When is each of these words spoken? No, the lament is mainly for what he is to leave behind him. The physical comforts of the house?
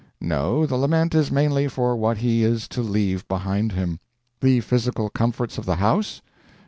No, 0.19 0.65
the 0.65 0.77
lament 0.79 1.13
is 1.13 1.29
mainly 1.31 1.67
for 1.67 1.95
what 1.95 2.17
he 2.17 2.43
is 2.43 2.67
to 2.69 2.81
leave 2.81 3.27
behind 3.27 3.73
him. 3.73 3.99
The 4.39 4.59
physical 4.61 5.11
comforts 5.11 5.59
of 5.59 5.65
the 5.67 5.75
house? 5.75 6.23